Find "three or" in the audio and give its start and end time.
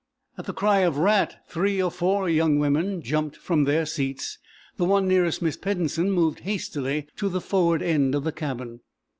1.47-1.91